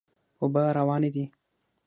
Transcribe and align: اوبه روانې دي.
اوبه 0.41 0.63
روانې 0.77 1.09
دي. 1.15 1.23